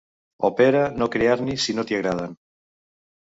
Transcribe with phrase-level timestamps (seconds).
[0.47, 2.35] O pera no criar-n'hi si no t'hi agraden